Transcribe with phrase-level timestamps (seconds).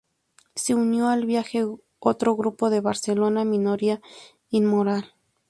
[0.55, 1.63] Se unió al viaje
[1.99, 4.01] otro grupo de Barcelona, Minoría
[4.49, 5.13] Inmoral.